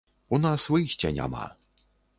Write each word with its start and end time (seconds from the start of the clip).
У 0.37 0.39
нас 0.45 0.65
выйсця 0.77 1.15
няма. 1.21 1.47